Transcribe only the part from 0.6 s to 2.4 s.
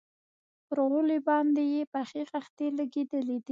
پر غولي باندې يې پخې